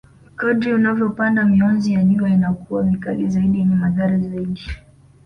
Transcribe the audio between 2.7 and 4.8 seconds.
mikali zaidi yenye madhara zaidi